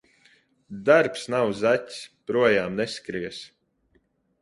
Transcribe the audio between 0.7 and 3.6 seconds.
Darbs nav zaķis– projām neskries.